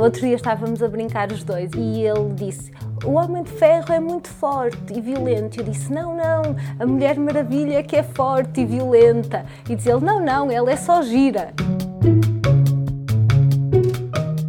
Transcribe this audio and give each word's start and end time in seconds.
No 0.00 0.06
outro 0.06 0.22
dia 0.22 0.34
estávamos 0.34 0.82
a 0.82 0.88
brincar 0.88 1.30
os 1.30 1.44
dois 1.44 1.70
e 1.76 2.00
ele 2.00 2.32
disse: 2.34 2.72
O 3.04 3.10
Homem 3.10 3.42
de 3.42 3.50
Ferro 3.50 3.92
é 3.92 4.00
muito 4.00 4.28
forte 4.28 4.94
e 4.96 4.98
violento. 4.98 5.60
Eu 5.60 5.64
disse: 5.64 5.92
Não, 5.92 6.16
não, 6.16 6.56
a 6.78 6.86
Mulher 6.86 7.18
Maravilha 7.18 7.74
é 7.74 7.82
que 7.82 7.96
é 7.96 8.02
forte 8.02 8.62
e 8.62 8.64
violenta. 8.64 9.44
E 9.68 9.76
diz 9.76 9.84
ele: 9.84 10.00
Não, 10.00 10.18
não, 10.18 10.50
ela 10.50 10.72
é 10.72 10.76
só 10.76 11.02
gira. 11.02 11.52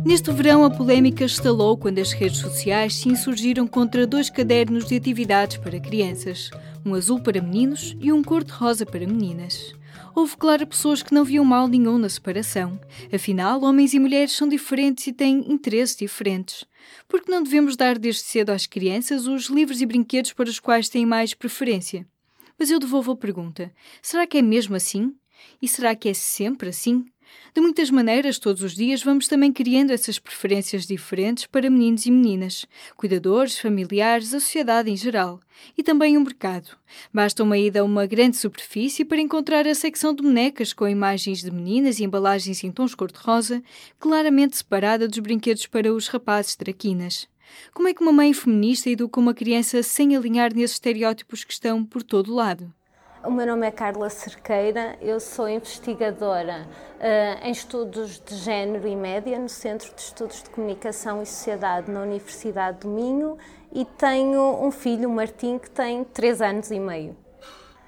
Neste 0.05 0.31
verão, 0.31 0.63
a 0.63 0.69
polémica 0.69 1.25
estalou 1.25 1.75
quando 1.75 1.99
as 1.99 2.13
redes 2.13 2.37
sociais 2.37 2.95
se 2.95 3.09
insurgiram 3.09 3.67
contra 3.67 4.07
dois 4.07 4.29
cadernos 4.29 4.85
de 4.85 4.95
atividades 4.95 5.57
para 5.57 5.77
crianças, 5.81 6.49
um 6.85 6.95
azul 6.95 7.19
para 7.19 7.41
meninos 7.41 7.93
e 7.99 8.09
um 8.13 8.23
cor-de-rosa 8.23 8.85
para 8.85 9.05
meninas 9.05 9.73
houve, 10.15 10.37
claro, 10.37 10.67
pessoas 10.67 11.01
que 11.01 11.13
não 11.13 11.23
viam 11.23 11.43
mal 11.45 11.67
nenhum 11.67 11.97
na 11.97 12.09
separação. 12.09 12.79
Afinal, 13.13 13.63
homens 13.63 13.93
e 13.93 13.99
mulheres 13.99 14.31
são 14.31 14.47
diferentes 14.47 15.07
e 15.07 15.13
têm 15.13 15.51
interesses 15.51 15.95
diferentes. 15.95 16.65
Por 17.07 17.21
que 17.21 17.31
não 17.31 17.43
devemos 17.43 17.75
dar 17.75 17.97
desde 17.97 18.21
cedo 18.21 18.51
às 18.51 18.65
crianças 18.65 19.27
os 19.27 19.45
livros 19.45 19.81
e 19.81 19.85
brinquedos 19.85 20.33
para 20.33 20.49
os 20.49 20.59
quais 20.59 20.89
têm 20.89 21.05
mais 21.05 21.33
preferência? 21.33 22.07
Mas 22.57 22.69
eu 22.69 22.79
devolvo 22.79 23.11
a 23.11 23.15
pergunta: 23.17 23.71
será 24.01 24.27
que 24.27 24.37
é 24.37 24.41
mesmo 24.41 24.75
assim? 24.75 25.15
E 25.61 25.67
será 25.67 25.95
que 25.95 26.09
é 26.09 26.13
sempre 26.13 26.69
assim? 26.69 27.05
De 27.53 27.59
muitas 27.59 27.89
maneiras, 27.89 28.39
todos 28.39 28.63
os 28.63 28.73
dias, 28.73 29.03
vamos 29.03 29.27
também 29.27 29.51
criando 29.51 29.91
essas 29.91 30.17
preferências 30.17 30.87
diferentes 30.87 31.45
para 31.45 31.69
meninos 31.69 32.05
e 32.05 32.11
meninas, 32.11 32.65
cuidadores, 32.95 33.59
familiares, 33.59 34.33
a 34.33 34.39
sociedade 34.39 34.89
em 34.89 34.95
geral. 34.95 35.39
E 35.77 35.83
também 35.83 36.15
o 36.15 36.21
mercado. 36.21 36.77
Basta 37.13 37.43
uma 37.43 37.57
ida 37.57 37.81
a 37.81 37.83
uma 37.83 38.05
grande 38.05 38.37
superfície 38.37 39.03
para 39.03 39.19
encontrar 39.19 39.67
a 39.67 39.75
secção 39.75 40.13
de 40.13 40.23
bonecas 40.23 40.71
com 40.71 40.87
imagens 40.87 41.41
de 41.41 41.51
meninas 41.51 41.99
e 41.99 42.05
embalagens 42.05 42.63
em 42.63 42.71
tons 42.71 42.95
cor-de-rosa, 42.95 43.61
claramente 43.99 44.55
separada 44.55 45.07
dos 45.07 45.19
brinquedos 45.19 45.67
para 45.67 45.93
os 45.93 46.07
rapazes 46.07 46.55
traquinas. 46.55 47.27
Como 47.73 47.87
é 47.87 47.93
que 47.93 48.01
uma 48.01 48.13
mãe 48.13 48.33
feminista 48.33 48.89
educa 48.89 49.19
uma 49.19 49.33
criança 49.33 49.83
sem 49.83 50.15
alinhar 50.15 50.53
nesses 50.53 50.75
estereótipos 50.75 51.43
que 51.43 51.51
estão 51.51 51.83
por 51.83 52.01
todo 52.01 52.33
lado? 52.33 52.73
O 53.23 53.29
meu 53.29 53.45
nome 53.45 53.67
é 53.67 53.71
Carla 53.71 54.09
Cerqueira, 54.09 54.97
eu 54.99 55.19
sou 55.19 55.47
investigadora 55.47 56.65
uh, 56.95 57.45
em 57.45 57.51
estudos 57.51 58.19
de 58.19 58.33
género 58.33 58.87
e 58.87 58.95
média 58.95 59.37
no 59.37 59.47
Centro 59.47 59.93
de 59.93 60.01
Estudos 60.01 60.41
de 60.41 60.49
Comunicação 60.49 61.21
e 61.21 61.25
Sociedade 61.27 61.91
na 61.91 62.01
Universidade 62.01 62.79
do 62.79 62.87
Minho 62.87 63.37
e 63.71 63.85
tenho 63.85 64.65
um 64.65 64.71
filho, 64.71 65.07
o 65.07 65.11
Martim, 65.11 65.59
que 65.59 65.69
tem 65.69 66.03
3 66.03 66.41
anos 66.41 66.71
e 66.71 66.79
meio. 66.79 67.15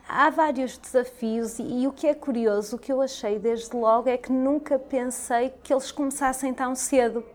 Há 0.07 0.29
vários 0.29 0.77
desafios 0.77 1.57
e, 1.57 1.63
e 1.63 1.87
o 1.87 1.91
que 1.91 2.05
é 2.05 2.13
curioso, 2.13 2.75
o 2.75 2.79
que 2.79 2.93
eu 2.93 3.01
achei 3.01 3.39
desde 3.39 3.75
logo 3.75 4.07
é 4.07 4.17
que 4.17 4.31
nunca 4.31 4.77
pensei 4.77 5.51
que 5.63 5.73
eles 5.73 5.91
começassem 5.91 6.53
tão 6.53 6.75
cedo 6.75 7.25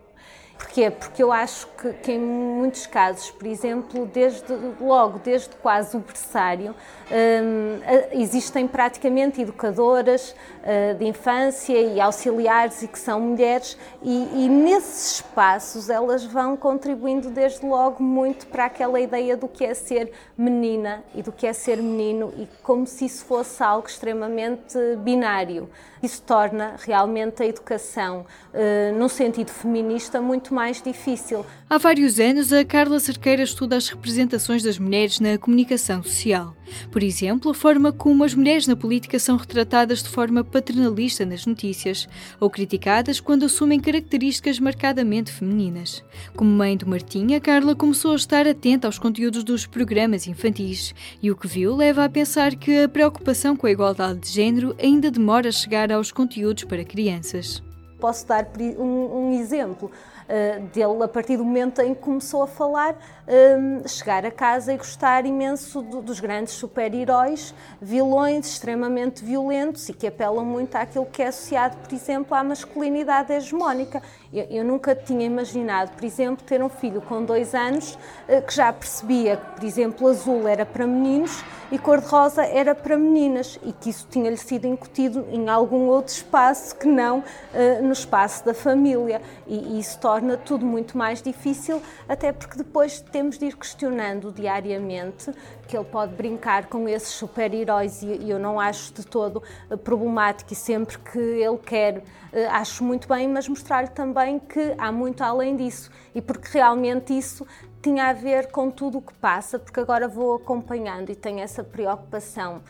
Porquê? 0.59 0.91
Porque 0.91 1.23
eu 1.23 1.31
acho 1.31 1.67
que, 1.67 1.93
que, 1.93 2.11
em 2.11 2.19
muitos 2.19 2.85
casos, 2.85 3.31
por 3.31 3.47
exemplo, 3.47 4.05
desde 4.05 4.53
logo, 4.81 5.17
desde 5.17 5.55
quase 5.55 5.95
o 5.95 6.01
berçário, 6.01 6.75
um, 7.09 7.79
existem 8.11 8.67
praticamente 8.67 9.41
educadoras 9.41 10.35
uh, 10.61 10.95
de 10.95 11.05
infância 11.05 11.79
e 11.79 11.99
auxiliares 11.99 12.83
e 12.83 12.87
que 12.89 12.99
são 12.99 13.21
mulheres 13.21 13.77
e, 14.03 14.45
e, 14.45 14.49
nesses 14.49 15.15
espaços 15.15 15.89
elas 15.89 16.23
vão 16.25 16.55
contribuindo 16.55 17.29
desde 17.29 17.65
logo 17.65 18.03
muito 18.03 18.45
para 18.45 18.65
aquela 18.65 18.99
ideia 18.99 19.35
do 19.35 19.47
que 19.47 19.65
é 19.65 19.73
ser 19.73 20.11
menina 20.37 21.03
e 21.15 21.23
do 21.23 21.31
que 21.31 21.47
é 21.47 21.53
ser 21.53 21.77
menino 21.77 22.33
e 22.37 22.47
como 22.61 22.85
se 22.85 23.05
isso 23.05 23.25
fosse 23.25 23.63
algo 23.63 23.87
extremamente 23.87 24.77
binário. 24.97 25.69
Isso 26.01 26.21
torna 26.21 26.75
realmente 26.77 27.43
a 27.43 27.45
educação, 27.45 28.25
uh, 28.53 28.97
no 28.97 29.09
sentido 29.09 29.51
feminista, 29.51 30.21
muito 30.21 30.48
mais 30.53 30.81
difícil. 30.81 31.45
Há 31.69 31.77
vários 31.77 32.19
anos, 32.19 32.51
a 32.51 32.65
Carla 32.65 32.99
Cerqueira 32.99 33.43
estuda 33.43 33.75
as 33.75 33.89
representações 33.89 34.63
das 34.63 34.79
mulheres 34.79 35.19
na 35.19 35.37
comunicação 35.37 36.01
social. 36.01 36.55
Por 36.91 37.03
exemplo, 37.03 37.51
a 37.51 37.53
forma 37.53 37.91
como 37.91 38.23
as 38.23 38.33
mulheres 38.33 38.67
na 38.67 38.75
política 38.75 39.19
são 39.19 39.37
retratadas 39.37 40.03
de 40.03 40.09
forma 40.09 40.43
paternalista 40.43 41.25
nas 41.25 41.45
notícias 41.45 42.07
ou 42.39 42.49
criticadas 42.49 43.19
quando 43.19 43.45
assumem 43.45 43.79
características 43.79 44.59
marcadamente 44.59 45.31
femininas. 45.31 46.03
Como 46.35 46.49
mãe 46.49 46.75
do 46.75 46.87
Martinha, 46.87 47.39
Carla 47.39 47.75
começou 47.75 48.13
a 48.13 48.15
estar 48.15 48.47
atenta 48.47 48.87
aos 48.87 48.99
conteúdos 48.99 49.43
dos 49.43 49.65
programas 49.65 50.27
infantis 50.27 50.93
e 51.21 51.31
o 51.31 51.35
que 51.35 51.47
viu 51.47 51.75
leva 51.75 52.05
a 52.05 52.09
pensar 52.09 52.55
que 52.55 52.83
a 52.83 52.89
preocupação 52.89 53.55
com 53.55 53.67
a 53.67 53.71
igualdade 53.71 54.19
de 54.19 54.29
género 54.29 54.75
ainda 54.81 55.11
demora 55.11 55.49
a 55.49 55.51
chegar 55.51 55.91
aos 55.91 56.11
conteúdos 56.11 56.63
para 56.63 56.83
crianças. 56.83 57.61
Posso 57.99 58.25
dar 58.25 58.47
um, 58.77 59.27
um 59.27 59.33
exemplo 59.33 59.89
uh, 59.89 60.61
dele 60.67 61.03
a 61.03 61.07
partir 61.07 61.37
do 61.37 61.43
momento 61.43 61.81
em 61.81 61.93
que 61.93 62.01
começou 62.01 62.43
a 62.43 62.47
falar, 62.47 62.93
uh, 62.93 63.87
chegar 63.87 64.25
a 64.25 64.31
casa 64.31 64.73
e 64.73 64.77
gostar 64.77 65.25
imenso 65.25 65.81
do, 65.81 66.01
dos 66.01 66.19
grandes 66.19 66.53
super-heróis, 66.53 67.53
vilões 67.81 68.47
extremamente 68.47 69.23
violentos 69.23 69.89
e 69.89 69.93
que 69.93 70.07
apelam 70.07 70.45
muito 70.45 70.75
àquilo 70.75 71.05
que 71.05 71.21
é 71.21 71.27
associado, 71.27 71.77
por 71.77 71.93
exemplo, 71.93 72.35
à 72.35 72.43
masculinidade 72.43 73.33
hegemónica. 73.33 74.01
Eu, 74.31 74.45
eu 74.49 74.63
nunca 74.63 74.95
tinha 74.95 75.25
imaginado, 75.25 75.91
por 75.91 76.03
exemplo, 76.03 76.45
ter 76.45 76.61
um 76.61 76.69
filho 76.69 77.01
com 77.01 77.23
dois 77.23 77.55
anos 77.55 77.95
uh, 78.27 78.41
que 78.45 78.53
já 78.53 78.71
percebia 78.71 79.37
que, 79.37 79.51
por 79.55 79.63
exemplo, 79.63 80.07
azul 80.07 80.47
era 80.47 80.65
para 80.65 80.85
meninos 80.85 81.43
e 81.71 81.77
cor-de-rosa 81.77 82.43
era 82.45 82.73
para 82.73 82.97
meninas 82.97 83.59
e 83.63 83.71
que 83.71 83.89
isso 83.89 84.07
tinha-lhe 84.09 84.37
sido 84.37 84.65
incutido 84.65 85.25
em 85.31 85.49
algum 85.49 85.87
outro 85.87 86.13
espaço 86.13 86.75
que 86.75 86.87
não 86.87 87.19
uh, 87.19 87.83
no 87.83 87.91
espaço 87.91 88.45
da 88.45 88.53
família. 88.53 89.21
E, 89.47 89.55
e, 89.55 89.79
isso 89.79 89.99
torna 89.99 90.37
tudo 90.37 90.65
muito 90.65 90.97
mais 90.97 91.21
difícil, 91.21 91.81
até 92.07 92.31
porque 92.31 92.57
depois 92.57 93.01
temos 93.01 93.37
de 93.37 93.45
ir 93.45 93.55
questionando 93.55 94.31
diariamente 94.31 95.31
que 95.67 95.77
ele 95.77 95.85
pode 95.85 96.15
brincar 96.15 96.65
com 96.65 96.87
esses 96.89 97.09
super-heróis 97.09 98.01
e 98.01 98.27
eu 98.27 98.39
não 98.39 98.59
acho 98.59 98.91
de 98.91 99.05
todo 99.05 99.43
eh, 99.69 99.77
problemático 99.77 100.51
e 100.51 100.55
sempre 100.55 100.97
que 100.97 101.19
ele 101.19 101.59
quer 101.59 102.03
eh, 102.33 102.47
acho 102.47 102.83
muito 102.83 103.07
bem, 103.07 103.27
mas 103.27 103.47
mostrar-lhe 103.47 103.89
também 103.89 104.18
que 104.39 104.73
há 104.77 104.91
muito 104.91 105.23
além 105.23 105.55
disso 105.55 105.89
e 106.13 106.21
porque 106.21 106.49
realmente 106.57 107.17
isso 107.17 107.45
tinha 107.81 108.09
a 108.09 108.13
ver 108.13 108.51
com 108.51 108.69
tudo 108.69 108.97
o 108.97 109.01
que 109.01 109.13
passa, 109.13 109.57
porque 109.57 109.79
agora 109.79 110.07
vou 110.07 110.35
acompanhando 110.35 111.09
e 111.09 111.15
tenho 111.15 111.39
essa 111.39 111.63
preocupação 111.63 112.61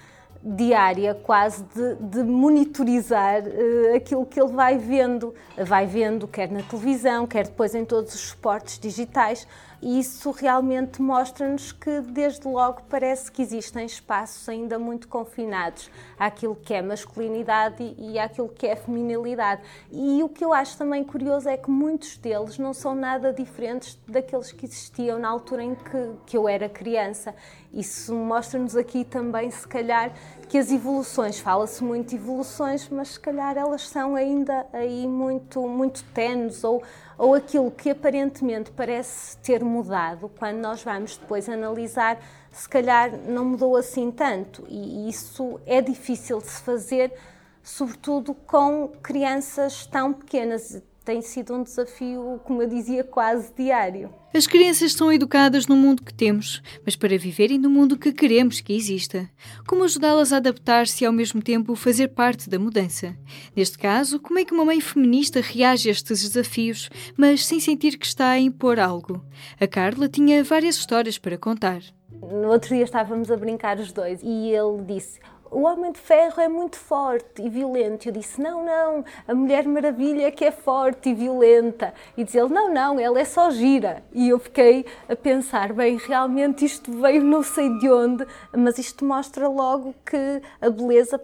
diária 0.42 1.14
quase 1.14 1.64
de, 1.64 1.96
de 1.96 2.24
monitorizar 2.24 3.42
uh, 3.44 3.96
aquilo 3.96 4.26
que 4.26 4.40
ele 4.40 4.54
vai 4.54 4.78
vendo. 4.78 5.34
Vai 5.58 5.86
vendo 5.86 6.28
quer 6.28 6.50
na 6.50 6.62
televisão, 6.62 7.28
quer 7.28 7.46
depois 7.46 7.76
em 7.76 7.84
todos 7.84 8.14
os 8.14 8.22
suportes 8.22 8.80
digitais. 8.80 9.48
E 9.82 10.00
isso 10.00 10.32
realmente 10.32 11.02
mostra-nos 11.02 11.72
que, 11.72 12.02
desde 12.02 12.48
logo, 12.48 12.82
parece 12.90 13.32
que 13.32 13.42
existem 13.42 13.86
espaços 13.86 14.48
ainda 14.50 14.78
muito 14.78 15.08
confinados 15.08 15.90
àquilo 16.18 16.56
que 16.56 16.74
é 16.74 16.82
masculinidade 16.82 17.96
e 17.98 18.20
àquilo 18.20 18.50
que 18.50 18.68
é 18.68 18.76
feminilidade. 18.76 19.62
E 19.92 20.22
o 20.22 20.30
que 20.30 20.44
eu 20.44 20.54
acho 20.54 20.78
também 20.78 21.04
curioso 21.04 21.48
é 21.48 21.56
que 21.56 21.70
muitos 21.70 22.18
deles 22.18 22.58
não 22.58 22.74
são 22.74 22.94
nada 22.94 23.32
diferentes 23.32 23.98
daqueles 24.08 24.52
que 24.52 24.66
existiam 24.66 25.18
na 25.18 25.30
altura 25.30 25.64
em 25.64 25.76
que, 25.76 26.12
que 26.26 26.38
eu 26.38 26.48
era 26.48 26.68
criança. 26.68 27.34
Isso 27.74 28.14
mostra-nos 28.14 28.76
aqui 28.76 29.06
também, 29.06 29.50
se 29.52 29.68
calhar, 29.68 30.12
que 30.50 30.58
as 30.58 30.72
evoluções, 30.72 31.40
fala-se 31.40 31.84
muito 31.84 32.10
de 32.10 32.16
evoluções, 32.16 32.90
mas 32.90 33.10
se 33.10 33.20
calhar 33.20 33.56
elas 33.56 33.88
são 33.88 34.16
ainda 34.16 34.66
aí 34.74 35.08
muito, 35.08 35.62
muito 35.68 36.04
tenues 36.06 36.64
ou, 36.64 36.82
ou 37.20 37.36
aquilo 37.36 37.70
que 37.70 37.92
aparentemente 37.92 38.72
parece 38.72 39.38
ter 39.38 39.64
mudado, 39.64 40.28
quando 40.40 40.58
nós 40.58 40.82
vamos 40.82 41.18
depois 41.18 41.48
analisar, 41.48 42.20
se 42.52 42.68
calhar 42.68 43.12
não 43.28 43.46
mudou 43.46 43.78
assim 43.78 44.10
tanto. 44.10 44.66
E 44.68 45.07
isso 45.07 45.62
é 45.68 45.81
difícil 45.81 46.40
de 46.40 46.48
se 46.48 46.63
fazer, 46.63 47.13
sobretudo 47.62 48.34
com 48.34 48.88
crianças 49.04 49.86
tão 49.86 50.12
pequenas 50.12 50.81
tem 51.10 51.24
sido 51.24 51.56
um 51.56 51.64
desafio, 51.64 52.40
como 52.44 52.62
eu 52.62 52.70
dizia, 52.70 53.04
quase 53.04 53.52
diário. 53.58 54.14
As 54.32 54.46
crianças 54.46 54.94
são 54.94 55.12
educadas 55.12 55.66
no 55.66 55.76
mundo 55.76 56.04
que 56.04 56.14
temos, 56.14 56.62
mas 56.86 56.96
para 56.96 57.18
viverem 57.18 57.58
no 57.58 57.68
mundo 57.68 57.98
que 57.98 58.14
queremos 58.14 58.62
que 58.62 58.74
exista. 58.74 59.28
Como 59.68 59.84
ajudá-las 59.84 60.32
a 60.32 60.38
adaptar-se 60.38 61.04
e 61.04 61.08
ao 61.08 61.12
mesmo 61.12 61.42
tempo 61.42 61.76
fazer 61.76 62.10
parte 62.10 62.48
da 62.48 62.60
mudança? 62.60 63.18
Neste 63.56 63.76
caso, 63.80 64.20
como 64.20 64.38
é 64.38 64.46
que 64.46 64.54
uma 64.54 64.64
mãe 64.64 64.80
feminista 64.80 65.42
reage 65.42 65.90
a 65.90 65.92
estes 65.92 66.22
desafios, 66.22 66.92
mas 67.18 67.44
sem 67.44 67.60
sentir 67.60 67.98
que 67.98 68.06
está 68.06 68.30
a 68.30 68.40
impor 68.40 68.80
algo? 68.80 69.26
A 69.60 69.66
Carla 69.66 70.08
tinha 70.08 70.44
várias 70.44 70.76
histórias 70.76 71.18
para 71.18 71.40
contar. 71.40 71.82
No 72.22 72.50
outro 72.50 72.76
dia 72.76 72.84
estávamos 72.84 73.32
a 73.32 73.36
brincar 73.36 73.80
os 73.80 73.92
dois 73.92 74.22
e 74.22 74.50
ele 74.50 74.84
disse: 74.86 75.20
o 75.51 75.62
Homem 75.62 75.92
de 75.92 76.00
Ferro 76.00 76.42
é 76.42 76.48
muito 76.48 76.78
forte 76.78 77.42
e 77.42 77.50
violento. 77.50 78.07
Eu 78.07 78.12
disse, 78.12 78.42
não, 78.42 78.63
não, 78.63 79.04
a 79.28 79.34
Mulher 79.34 79.66
Maravilha 79.66 80.28
é 80.28 80.31
que 80.31 80.46
é 80.46 80.51
forte 80.51 81.10
e 81.10 81.13
violenta. 81.13 81.94
E 82.16 82.24
diz 82.24 82.36
ele, 82.36 82.50
não, 82.50 82.74
não, 82.74 83.00
ela 83.00 83.19
é 83.19 83.25
só 83.25 83.50
gira. 83.50 84.04
E 84.13 84.30
eu 84.30 84.40
fiquei 84.40 84.86
a 85.07 85.16
pensar, 85.16 85.74
bem, 85.74 85.98
realmente 85.98 86.66
isto 86.66 86.92
veio 86.92 87.24
não 87.24 87.44
sei 87.44 87.69
de 87.80 87.90
onde, 87.90 88.25
mas 88.56 88.78
isto 88.78 89.04
mostra 89.04 89.48
logo 89.48 89.96
que 90.06 90.42
a 90.62 90.69
beleza 90.69 91.19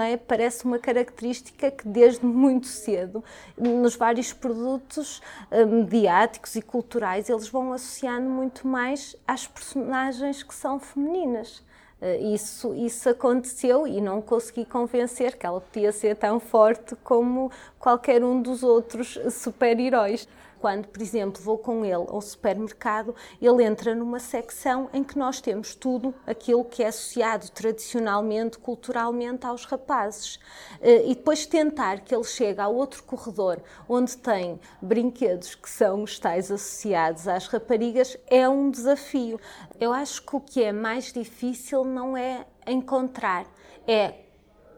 é? 0.00 0.16
parece 0.16 0.64
uma 0.64 0.78
característica 0.78 1.70
que 1.70 1.88
desde 1.88 2.24
muito 2.24 2.66
cedo, 2.68 3.24
nos 3.58 3.96
vários 3.96 4.32
produtos 4.32 5.20
uh, 5.50 5.66
mediáticos 5.66 6.54
e 6.54 6.62
culturais, 6.62 7.28
eles 7.28 7.48
vão 7.48 7.72
associando 7.72 8.28
muito 8.28 8.66
mais 8.66 9.16
às 9.26 9.46
personagens 9.46 10.42
que 10.42 10.54
são 10.54 10.78
femininas. 10.78 11.62
Uh, 12.02 12.34
isso, 12.34 12.74
isso 12.74 13.08
aconteceu 13.08 13.86
e 13.86 14.00
não 14.00 14.20
consegui 14.20 14.64
convencer 14.64 15.38
que 15.38 15.46
ela 15.46 15.60
podia 15.60 15.92
ser 15.92 16.16
tão 16.16 16.40
forte 16.40 16.96
como 17.04 17.48
qualquer 17.78 18.24
um 18.24 18.42
dos 18.42 18.64
outros 18.64 19.16
super-heróis 19.30 20.26
quando, 20.62 20.86
por 20.86 21.02
exemplo, 21.02 21.42
vou 21.42 21.58
com 21.58 21.84
ele 21.84 22.06
ao 22.06 22.20
supermercado, 22.20 23.16
ele 23.40 23.64
entra 23.64 23.96
numa 23.96 24.20
secção 24.20 24.88
em 24.94 25.02
que 25.02 25.18
nós 25.18 25.40
temos 25.40 25.74
tudo 25.74 26.14
aquilo 26.24 26.64
que 26.64 26.84
é 26.84 26.86
associado 26.86 27.50
tradicionalmente, 27.50 28.58
culturalmente 28.58 29.44
aos 29.44 29.64
rapazes. 29.64 30.38
Eh, 30.80 31.10
e 31.10 31.16
depois 31.16 31.46
tentar 31.46 32.02
que 32.02 32.14
ele 32.14 32.22
chegue 32.22 32.60
a 32.60 32.68
outro 32.68 33.02
corredor 33.02 33.60
onde 33.88 34.16
tem 34.16 34.60
brinquedos 34.80 35.56
que 35.56 35.68
são 35.68 36.04
os 36.04 36.16
tais 36.20 36.48
associados 36.48 37.26
às 37.26 37.48
raparigas 37.48 38.16
é 38.28 38.48
um 38.48 38.70
desafio. 38.70 39.40
Eu 39.80 39.92
acho 39.92 40.22
que 40.24 40.36
o 40.36 40.40
que 40.40 40.62
é 40.62 40.70
mais 40.70 41.12
difícil 41.12 41.84
não 41.84 42.16
é 42.16 42.46
encontrar, 42.68 43.46
é 43.84 44.14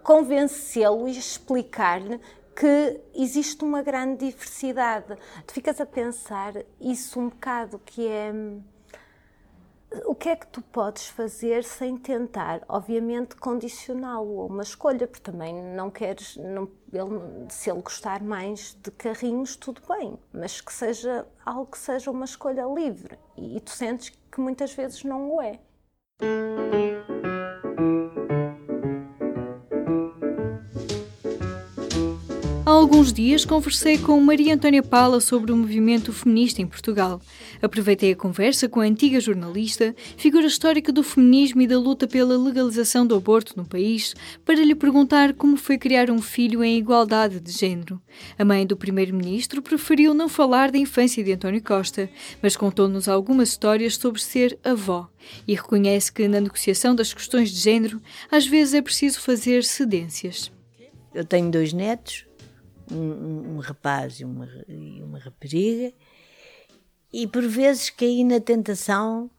convencê-lo 0.02 1.06
e 1.06 1.19
explicar-lhe 1.19 2.19
que 2.56 3.01
existe 3.15 3.65
uma 3.65 3.83
grande 3.83 4.27
diversidade. 4.27 5.17
Tu 5.47 5.55
ficas 5.55 5.81
a 5.81 5.87
pensar 5.87 6.55
isso 6.81 7.19
um 7.19 7.29
bocado, 7.29 7.79
que 7.85 8.06
é 8.06 8.33
o 10.06 10.15
que 10.15 10.29
é 10.29 10.37
que 10.37 10.47
tu 10.47 10.61
podes 10.61 11.06
fazer 11.06 11.62
sem 11.62 11.97
tentar, 11.97 12.62
obviamente, 12.69 13.37
condicioná-lo 13.37 14.41
a 14.41 14.47
uma 14.47 14.62
escolha, 14.62 15.06
porque 15.06 15.23
também 15.23 15.55
não 15.55 15.91
queres, 15.91 16.37
não, 16.37 16.69
ele, 16.93 17.47
se 17.49 17.71
ele 17.71 17.81
gostar 17.81 18.23
mais 18.23 18.77
de 18.83 18.91
carrinhos, 18.91 19.56
tudo 19.56 19.81
bem, 19.89 20.19
mas 20.33 20.61
que 20.61 20.73
seja 20.73 21.27
algo 21.45 21.67
que 21.67 21.79
seja 21.79 22.11
uma 22.11 22.25
escolha 22.25 22.65
livre 22.65 23.19
e, 23.37 23.56
e 23.56 23.61
tu 23.61 23.71
sentes 23.71 24.11
que 24.31 24.41
muitas 24.41 24.73
vezes 24.73 25.05
não 25.05 25.31
o 25.31 25.41
é. 25.41 25.61
Alguns 32.94 33.12
dias 33.12 33.44
conversei 33.44 33.99
com 33.99 34.20
Maria 34.20 34.55
Antônia 34.55 34.81
Paula 34.81 35.20
sobre 35.20 35.50
o 35.50 35.56
movimento 35.56 36.12
feminista 36.12 36.62
em 36.62 36.67
Portugal. 36.67 37.20
Aproveitei 37.61 38.12
a 38.12 38.17
conversa 38.17 38.69
com 38.69 38.79
a 38.79 38.85
antiga 38.85 39.19
jornalista, 39.19 39.93
figura 40.17 40.46
histórica 40.46 40.93
do 40.93 41.02
feminismo 41.02 41.61
e 41.61 41.67
da 41.67 41.76
luta 41.76 42.06
pela 42.06 42.38
legalização 42.38 43.05
do 43.05 43.17
aborto 43.17 43.55
no 43.56 43.64
país, 43.64 44.14
para 44.44 44.64
lhe 44.64 44.76
perguntar 44.76 45.35
como 45.35 45.56
foi 45.56 45.76
criar 45.76 46.08
um 46.08 46.23
filho 46.23 46.62
em 46.62 46.79
igualdade 46.79 47.41
de 47.41 47.50
género. 47.50 48.00
A 48.38 48.44
mãe 48.44 48.64
do 48.64 48.76
primeiro-ministro 48.76 49.61
preferiu 49.61 50.14
não 50.14 50.29
falar 50.29 50.70
da 50.70 50.79
infância 50.79 51.25
de 51.25 51.32
António 51.32 51.64
Costa, 51.64 52.08
mas 52.41 52.56
contou-nos 52.56 53.08
algumas 53.08 53.49
histórias 53.49 53.96
sobre 53.96 54.23
ser 54.23 54.56
avó 54.62 55.08
e 55.49 55.56
reconhece 55.56 56.12
que 56.12 56.29
na 56.29 56.41
negociação 56.41 56.94
das 56.94 57.12
questões 57.12 57.50
de 57.50 57.58
género 57.58 58.00
às 58.31 58.46
vezes 58.46 58.73
é 58.73 58.81
preciso 58.81 59.20
fazer 59.20 59.64
cedências. 59.64 60.52
Eu 61.12 61.25
tenho 61.25 61.50
dois 61.50 61.73
netos, 61.73 62.25
um, 62.90 63.56
um 63.56 63.58
rapaz 63.58 64.20
e 64.20 64.25
uma, 64.25 64.48
e 64.69 65.02
uma 65.02 65.19
rapariga, 65.19 65.92
e 67.12 67.26
por 67.26 67.46
vezes 67.46 67.90
caí 67.90 68.25
na 68.25 68.40
tentação 68.40 69.31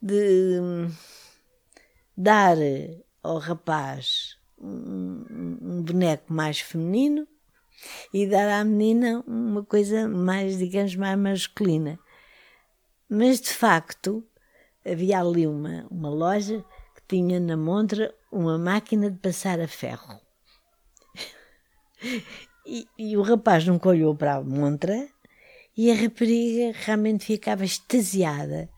de 0.00 0.60
dar 2.16 2.56
ao 3.22 3.38
rapaz 3.38 4.38
um, 4.58 5.24
um 5.60 5.82
boneco 5.82 6.32
mais 6.32 6.60
feminino 6.60 7.26
e 8.12 8.26
dar 8.26 8.60
à 8.60 8.64
menina 8.64 9.24
uma 9.26 9.64
coisa 9.64 10.08
mais, 10.08 10.58
digamos, 10.58 10.94
mais 10.94 11.18
masculina. 11.18 11.98
Mas 13.08 13.40
de 13.40 13.50
facto 13.50 14.24
havia 14.84 15.20
ali 15.20 15.46
uma, 15.46 15.86
uma 15.90 16.10
loja 16.10 16.64
que 16.94 17.02
tinha 17.08 17.40
na 17.40 17.56
montra 17.56 18.14
uma 18.30 18.58
máquina 18.58 19.10
de 19.10 19.18
passar 19.18 19.60
a 19.60 19.68
ferro. 19.68 20.20
E, 22.66 22.86
e 22.98 23.16
o 23.16 23.22
rapaz 23.22 23.66
nunca 23.66 23.88
olhou 23.88 24.14
para 24.14 24.36
a 24.36 24.42
montra 24.42 25.08
e 25.76 25.90
a 25.90 25.94
rapariga 25.94 26.76
realmente 26.84 27.26
ficava 27.26 27.64
extasiada 27.64 28.68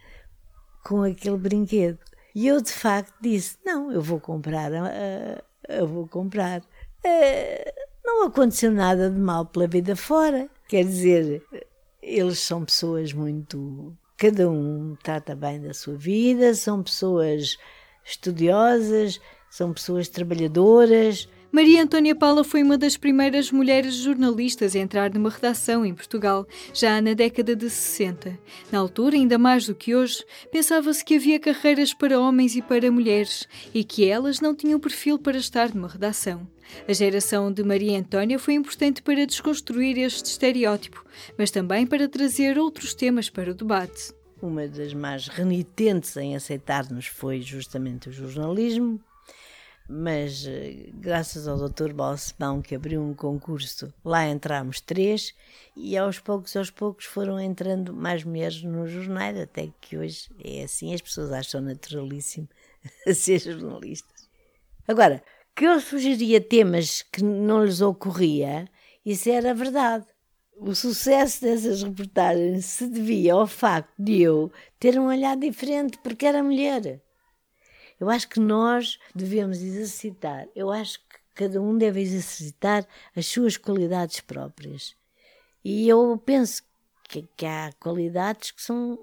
com 0.84 1.02
aquele 1.02 1.36
brinquedo. 1.36 1.98
E 2.34 2.46
eu 2.46 2.60
de 2.60 2.72
facto 2.72 3.14
disse: 3.20 3.58
Não, 3.64 3.92
eu 3.92 4.00
vou 4.00 4.20
comprar, 4.20 4.70
uh, 4.72 5.42
eu 5.68 5.86
vou 5.86 6.08
comprar. 6.08 6.60
Uh, 6.60 7.86
não 8.04 8.26
aconteceu 8.26 8.70
nada 8.70 9.10
de 9.10 9.18
mal 9.18 9.46
pela 9.46 9.66
vida 9.66 9.94
fora. 9.96 10.48
Quer 10.68 10.84
dizer, 10.84 11.42
eles 12.02 12.38
são 12.38 12.64
pessoas 12.64 13.12
muito. 13.12 13.96
Cada 14.16 14.48
um 14.48 14.96
trata 15.02 15.34
bem 15.34 15.60
da 15.60 15.74
sua 15.74 15.96
vida, 15.96 16.54
são 16.54 16.82
pessoas 16.82 17.58
estudiosas, 18.04 19.20
são 19.50 19.72
pessoas 19.72 20.08
trabalhadoras, 20.08 21.28
Maria 21.52 21.82
Antônia 21.82 22.14
Paula 22.14 22.42
foi 22.42 22.62
uma 22.62 22.76
das 22.76 22.96
primeiras 22.96 23.50
mulheres 23.50 23.94
jornalistas 23.94 24.74
a 24.74 24.78
entrar 24.78 25.12
numa 25.14 25.30
redação 25.30 25.86
em 25.86 25.94
Portugal, 25.94 26.46
já 26.74 27.00
na 27.00 27.14
década 27.14 27.54
de 27.54 27.70
60. 27.70 28.38
Na 28.70 28.78
altura, 28.78 29.16
ainda 29.16 29.38
mais 29.38 29.66
do 29.66 29.74
que 29.74 29.94
hoje, 29.94 30.24
pensava-se 30.50 31.04
que 31.04 31.14
havia 31.14 31.38
carreiras 31.38 31.94
para 31.94 32.20
homens 32.20 32.56
e 32.56 32.62
para 32.62 32.90
mulheres 32.90 33.46
e 33.72 33.84
que 33.84 34.04
elas 34.04 34.40
não 34.40 34.54
tinham 34.54 34.80
perfil 34.80 35.18
para 35.18 35.38
estar 35.38 35.74
numa 35.74 35.88
redação. 35.88 36.46
A 36.86 36.92
geração 36.92 37.52
de 37.52 37.62
Maria 37.62 37.98
Antônia 37.98 38.38
foi 38.38 38.54
importante 38.54 39.00
para 39.00 39.24
desconstruir 39.24 39.96
este 39.98 40.26
estereótipo, 40.26 41.04
mas 41.38 41.50
também 41.50 41.86
para 41.86 42.08
trazer 42.08 42.58
outros 42.58 42.92
temas 42.92 43.30
para 43.30 43.52
o 43.52 43.54
debate. 43.54 44.12
Uma 44.42 44.66
das 44.68 44.92
mais 44.92 45.28
renitentes 45.28 46.16
em 46.16 46.36
aceitar-nos 46.36 47.06
foi 47.06 47.40
justamente 47.40 48.08
o 48.08 48.12
jornalismo, 48.12 49.00
mas 49.88 50.46
eh, 50.46 50.90
graças 50.94 51.46
ao 51.46 51.56
Dr. 51.56 51.92
Balsemão 51.92 52.60
que 52.60 52.74
abriu 52.74 53.02
um 53.02 53.14
concurso, 53.14 53.92
lá 54.04 54.26
entramos 54.26 54.80
três 54.80 55.34
e 55.76 55.96
aos 55.96 56.18
poucos, 56.18 56.56
aos 56.56 56.70
poucos 56.70 57.04
foram 57.04 57.38
entrando 57.38 57.92
mais 57.94 58.24
mulheres 58.24 58.62
no 58.62 58.86
jornal, 58.86 59.40
até 59.40 59.70
que 59.80 59.96
hoje 59.96 60.28
é 60.42 60.64
assim, 60.64 60.92
as 60.92 61.00
pessoas 61.00 61.32
acham 61.32 61.60
naturalíssimo 61.60 62.48
ser 63.14 63.38
jornalistas. 63.38 64.28
Agora, 64.88 65.22
que 65.54 65.64
eu 65.64 65.80
sugeria 65.80 66.40
temas 66.40 67.02
que 67.02 67.22
não 67.22 67.64
lhes 67.64 67.80
ocorria, 67.80 68.68
isso 69.04 69.30
era 69.30 69.54
verdade. 69.54 70.06
O 70.58 70.74
sucesso 70.74 71.42
dessas 71.42 71.82
reportagens 71.82 72.64
se 72.64 72.86
devia 72.88 73.34
ao 73.34 73.46
facto 73.46 73.92
de 73.98 74.22
eu 74.22 74.50
ter 74.80 74.98
um 74.98 75.06
olhar 75.06 75.36
diferente 75.36 75.98
porque 76.02 76.26
era 76.26 76.42
mulher. 76.42 77.02
Eu 77.98 78.10
acho 78.10 78.28
que 78.28 78.40
nós 78.40 78.98
devemos 79.14 79.62
exercitar, 79.62 80.46
eu 80.54 80.70
acho 80.70 80.98
que 81.00 81.18
cada 81.34 81.60
um 81.60 81.76
deve 81.76 82.00
exercitar 82.00 82.86
as 83.14 83.26
suas 83.26 83.56
qualidades 83.56 84.20
próprias. 84.20 84.96
E 85.64 85.88
eu 85.88 86.20
penso 86.24 86.62
que, 87.04 87.28
que 87.36 87.46
há 87.46 87.72
qualidades 87.78 88.50
que 88.50 88.62
são 88.62 88.98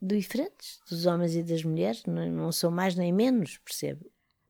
diferentes 0.00 0.80
dos 0.88 1.06
homens 1.06 1.34
e 1.34 1.42
das 1.42 1.62
mulheres, 1.62 2.04
não, 2.04 2.26
não 2.30 2.52
são 2.52 2.70
mais 2.70 2.94
nem 2.94 3.12
menos, 3.12 3.58
percebe? 3.58 4.06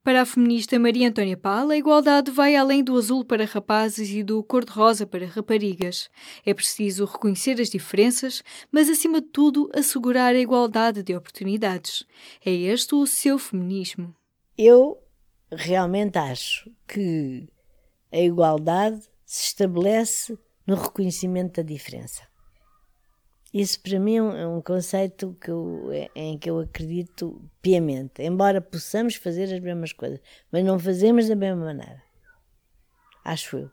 Para 0.06 0.22
a 0.22 0.24
feminista 0.24 0.78
Maria 0.78 1.08
Antônia 1.08 1.36
Pala, 1.36 1.74
a 1.74 1.76
igualdade 1.76 2.30
vai 2.30 2.54
além 2.54 2.80
do 2.80 2.96
azul 2.96 3.24
para 3.24 3.44
rapazes 3.44 4.08
e 4.10 4.22
do 4.22 4.40
cor-de-rosa 4.40 5.04
para 5.04 5.26
raparigas. 5.26 6.08
É 6.44 6.54
preciso 6.54 7.04
reconhecer 7.06 7.60
as 7.60 7.68
diferenças, 7.68 8.40
mas, 8.70 8.88
acima 8.88 9.20
de 9.20 9.26
tudo, 9.26 9.68
assegurar 9.74 10.32
a 10.32 10.38
igualdade 10.38 11.02
de 11.02 11.16
oportunidades. 11.16 12.06
É 12.44 12.52
este 12.52 12.94
o 12.94 13.04
seu 13.04 13.36
feminismo. 13.36 14.14
Eu 14.56 14.96
realmente 15.50 16.16
acho 16.18 16.70
que 16.86 17.48
a 18.12 18.20
igualdade 18.20 19.02
se 19.24 19.46
estabelece 19.46 20.38
no 20.64 20.76
reconhecimento 20.76 21.56
da 21.60 21.64
diferença. 21.64 22.22
Isso 23.58 23.80
para 23.80 23.98
mim 23.98 24.16
é 24.16 24.46
um 24.46 24.60
conceito 24.60 25.34
que 25.40 25.50
eu, 25.50 25.88
em 26.14 26.36
que 26.36 26.50
eu 26.50 26.58
acredito 26.60 27.42
piamente. 27.62 28.22
Embora 28.22 28.60
possamos 28.60 29.14
fazer 29.14 29.44
as 29.44 29.60
mesmas 29.60 29.94
coisas, 29.94 30.20
mas 30.52 30.62
não 30.62 30.78
fazemos 30.78 31.26
da 31.26 31.34
mesma 31.34 31.64
maneira. 31.64 32.02
Acho 33.24 33.56
eu. 33.56 33.70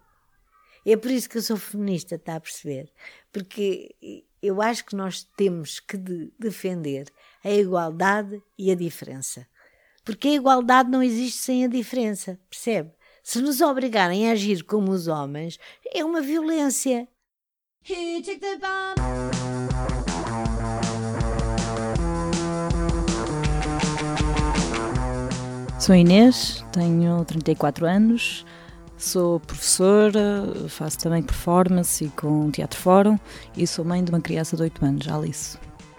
É 0.85 0.95
por 0.95 1.11
isso 1.11 1.29
que 1.29 1.37
eu 1.37 1.41
sou 1.41 1.57
feminista, 1.57 2.15
está 2.15 2.37
a 2.37 2.39
perceber? 2.39 2.93
Porque 3.29 3.93
eu 4.41 4.61
acho 4.61 4.85
que 4.85 4.95
nós 4.95 5.25
temos 5.35 5.81
que 5.81 5.97
de 5.97 6.31
defender 6.39 7.11
a 7.43 7.51
igualdade 7.51 8.41
e 8.57 8.71
a 8.71 8.75
diferença. 8.75 9.45
Porque 10.05 10.29
a 10.29 10.35
igualdade 10.35 10.89
não 10.89 11.03
existe 11.03 11.39
sem 11.39 11.65
a 11.65 11.67
diferença, 11.67 12.39
percebe? 12.49 12.89
Se 13.21 13.41
nos 13.41 13.59
obrigarem 13.59 14.29
a 14.29 14.31
agir 14.31 14.63
como 14.63 14.93
os 14.93 15.09
homens, 15.09 15.59
é 15.93 16.05
uma 16.05 16.21
violência. 16.21 17.05
Who 17.89 18.21
took 18.23 18.39
the 18.39 18.57
bomb? 18.59 19.62
Sou 25.83 25.93
Inês, 25.93 26.63
tenho 26.71 27.25
34 27.25 27.85
anos, 27.85 28.45
sou 28.97 29.37
professora, 29.41 30.49
faço 30.69 30.97
também 30.97 31.21
performance 31.21 32.05
e 32.05 32.07
com 32.07 32.49
Teatro 32.49 32.79
Fórum 32.79 33.19
e 33.57 33.67
sou 33.67 33.83
mãe 33.83 34.01
de 34.01 34.09
uma 34.09 34.21
criança 34.21 34.55
de 34.55 34.63
8 34.63 34.85
anos, 34.85 35.07
Alice. 35.09 35.57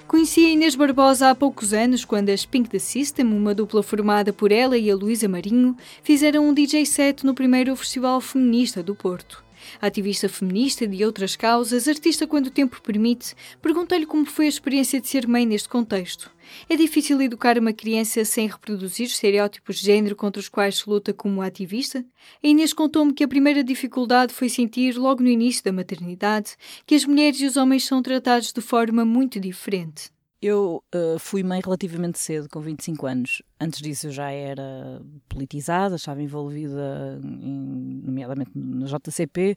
Conheci 0.08 0.46
a 0.46 0.48
Inês 0.48 0.74
Barbosa 0.74 1.28
há 1.28 1.34
poucos 1.34 1.74
anos 1.74 2.02
quando 2.02 2.30
as 2.30 2.46
Pink 2.46 2.70
the 2.70 2.78
System, 2.78 3.26
uma 3.26 3.54
dupla 3.54 3.82
formada 3.82 4.32
por 4.32 4.50
ela 4.52 4.78
e 4.78 4.90
a 4.90 4.96
Luísa 4.96 5.28
Marinho, 5.28 5.76
fizeram 6.02 6.48
um 6.48 6.54
DJ 6.54 6.86
set 6.86 7.26
no 7.26 7.34
primeiro 7.34 7.76
Festival 7.76 8.22
Feminista 8.22 8.82
do 8.82 8.94
Porto. 8.94 9.43
Ativista 9.80 10.28
feminista 10.28 10.86
de 10.86 11.04
outras 11.04 11.36
causas, 11.36 11.88
artista 11.88 12.26
quando 12.26 12.46
o 12.46 12.50
tempo 12.50 12.80
permite, 12.82 13.34
perguntei-lhe 13.60 14.06
como 14.06 14.26
foi 14.26 14.46
a 14.46 14.48
experiência 14.48 15.00
de 15.00 15.08
ser 15.08 15.26
mãe 15.26 15.44
neste 15.46 15.68
contexto. 15.68 16.30
É 16.68 16.76
difícil 16.76 17.20
educar 17.20 17.58
uma 17.58 17.72
criança 17.72 18.24
sem 18.24 18.46
reproduzir 18.46 19.06
estereótipos 19.06 19.76
de 19.76 19.86
género 19.86 20.14
contra 20.14 20.40
os 20.40 20.48
quais 20.48 20.76
se 20.78 20.88
luta 20.88 21.12
como 21.12 21.42
ativista? 21.42 22.04
A 22.42 22.46
Inês 22.46 22.72
contou-me 22.72 23.12
que 23.12 23.24
a 23.24 23.28
primeira 23.28 23.64
dificuldade 23.64 24.32
foi 24.32 24.48
sentir, 24.48 24.96
logo 24.96 25.22
no 25.22 25.28
início 25.28 25.64
da 25.64 25.72
maternidade, 25.72 26.56
que 26.86 26.94
as 26.94 27.04
mulheres 27.04 27.40
e 27.40 27.46
os 27.46 27.56
homens 27.56 27.84
são 27.84 28.02
tratados 28.02 28.52
de 28.52 28.60
forma 28.60 29.04
muito 29.04 29.40
diferente. 29.40 30.13
Eu 30.46 30.84
uh, 30.94 31.18
fui 31.18 31.42
mãe 31.42 31.58
relativamente 31.64 32.18
cedo, 32.18 32.50
com 32.50 32.60
25 32.60 33.06
anos. 33.06 33.42
Antes 33.58 33.80
disso 33.80 34.08
eu 34.08 34.10
já 34.10 34.30
era 34.30 35.00
politizada, 35.26 35.96
estava 35.96 36.20
envolvida, 36.20 37.18
em, 37.24 38.02
nomeadamente 38.04 38.50
na 38.54 38.84
JCP, 38.84 39.56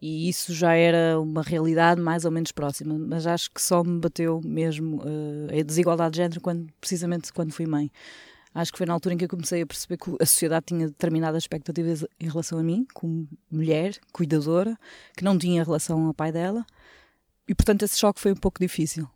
e 0.00 0.30
isso 0.30 0.54
já 0.54 0.72
era 0.72 1.20
uma 1.20 1.42
realidade 1.42 2.00
mais 2.00 2.24
ou 2.24 2.30
menos 2.30 2.50
próxima. 2.50 2.98
Mas 2.98 3.26
acho 3.26 3.50
que 3.50 3.60
só 3.60 3.84
me 3.84 4.00
bateu 4.00 4.40
mesmo 4.42 5.02
uh, 5.02 5.60
a 5.60 5.62
desigualdade 5.62 6.12
de 6.12 6.16
género 6.16 6.40
quando, 6.40 6.66
precisamente 6.80 7.30
quando 7.30 7.52
fui 7.52 7.66
mãe. 7.66 7.90
Acho 8.54 8.72
que 8.72 8.78
foi 8.78 8.86
na 8.86 8.94
altura 8.94 9.14
em 9.14 9.18
que 9.18 9.26
eu 9.26 9.28
comecei 9.28 9.60
a 9.60 9.66
perceber 9.66 9.98
que 9.98 10.16
a 10.18 10.24
sociedade 10.24 10.64
tinha 10.64 10.86
determinadas 10.86 11.42
expectativas 11.42 12.06
em 12.18 12.30
relação 12.30 12.58
a 12.58 12.62
mim, 12.62 12.86
como 12.94 13.28
mulher, 13.50 13.98
cuidadora, 14.10 14.78
que 15.14 15.24
não 15.24 15.36
tinha 15.36 15.62
relação 15.62 16.06
ao 16.06 16.14
pai 16.14 16.32
dela. 16.32 16.64
E 17.46 17.54
portanto 17.54 17.82
esse 17.82 17.98
choque 17.98 18.18
foi 18.18 18.32
um 18.32 18.36
pouco 18.36 18.58
difícil. 18.58 19.06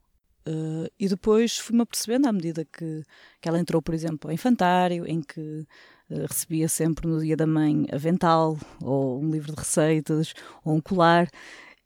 Uh, 0.46 0.88
e 0.98 1.08
depois 1.08 1.58
fui-me 1.58 1.82
apercebendo 1.82 2.28
à 2.28 2.32
medida 2.32 2.64
que, 2.64 3.02
que 3.40 3.48
ela 3.48 3.58
entrou, 3.58 3.82
por 3.82 3.94
exemplo, 3.94 4.30
ao 4.30 4.34
infantário, 4.34 5.04
em 5.06 5.20
que 5.20 5.66
uh, 6.10 6.26
recebia 6.28 6.68
sempre 6.68 7.08
no 7.08 7.20
dia 7.20 7.36
da 7.36 7.46
mãe 7.46 7.86
avental, 7.92 8.56
ou 8.80 9.20
um 9.20 9.30
livro 9.30 9.52
de 9.52 9.58
receitas, 9.58 10.34
ou 10.64 10.76
um 10.76 10.80
colar, 10.80 11.28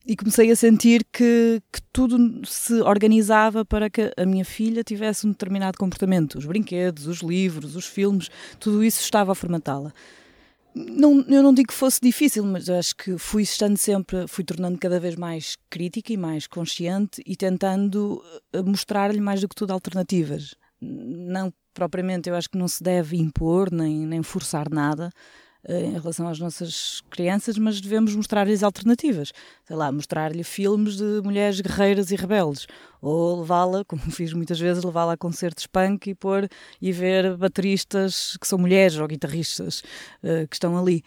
e 0.07 0.15
comecei 0.15 0.51
a 0.51 0.57
sentir 0.57 1.05
que, 1.11 1.63
que 1.73 1.81
tudo 1.93 2.19
se 2.47 2.75
organizava 2.83 3.65
para 3.65 3.89
que 3.89 4.13
a 4.17 4.27
minha 4.27 4.45
filha 4.45 4.85
tivesse 4.85 5.27
um 5.27 5.31
determinado 5.31 5.79
comportamento. 5.79 6.37
Os 6.37 6.45
brinquedos, 6.45 7.07
os 7.07 7.21
livros, 7.21 7.77
os 7.77 7.87
filmes, 7.87 8.29
tudo 8.59 8.85
isso 8.85 9.01
estava 9.01 9.33
a 9.33 9.35
formatá-la 9.35 9.93
não, 10.75 11.21
eu 11.29 11.43
não 11.43 11.53
digo 11.53 11.69
que 11.69 11.75
fosse 11.75 12.01
difícil, 12.01 12.45
mas 12.45 12.69
acho 12.69 12.95
que 12.97 13.19
fui 13.19 13.43
estando 13.43 13.77
sempre, 13.77 14.27
fui 14.29 14.45
tornando 14.45 14.79
cada 14.79 15.01
vez 15.01 15.17
mais 15.17 15.57
crítica 15.69 16.13
e 16.13 16.17
mais 16.17 16.47
consciente 16.47 17.23
e 17.27 17.37
tentando 17.37 18.23
eh, 18.53 18.63
mostrar-lhe 18.63 19.21
mais 19.21 19.41
do 19.41 19.49
que 19.49 19.55
tudo 19.55 19.73
alternativas. 19.73 20.55
Não 20.81 21.53
propriamente, 21.75 22.29
eu 22.29 22.35
acho 22.35 22.51
que 22.51 22.59
não 22.59 22.69
se 22.69 22.83
deve 22.83 23.17
impor 23.17 23.71
nem, 23.71 24.07
nem 24.07 24.23
forçar 24.23 24.69
nada, 24.71 25.11
em 25.69 25.93
relação 25.93 26.27
às 26.27 26.39
nossas 26.39 27.03
crianças, 27.11 27.59
mas 27.59 27.81
devemos 27.81 28.15
mostrar-lhes 28.15 28.63
alternativas. 28.63 29.33
Sei 29.65 29.77
lá, 29.77 29.93
mostrar-lhe 29.93 30.43
filmes 30.43 30.97
de 30.97 31.21
mulheres 31.23 31.61
guerreiras 31.61 32.11
e 32.11 32.17
rebeldes. 32.17 32.67
Ou 33.01 33.41
levá-la, 33.41 33.85
como 33.87 34.03
fiz 34.11 34.33
muitas 34.33 34.59
vezes, 34.59 34.83
levá-la 34.83 35.15
a 35.15 35.17
concertos 35.17 35.67
punk 35.67 36.11
e 36.11 36.15
pôr 36.15 36.49
e 36.81 36.93
ver 36.93 37.37
bateristas 37.37 38.37
que 38.41 38.47
são 38.47 38.59
mulheres 38.59 38.97
ou 38.97 39.07
guitarristas 39.07 39.83
uh, 40.23 40.47
que 40.49 40.57
estão 40.57 40.77
ali. 40.77 41.03